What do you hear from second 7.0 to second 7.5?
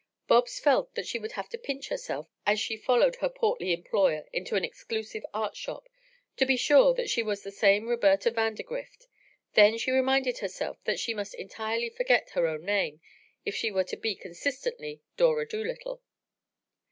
she was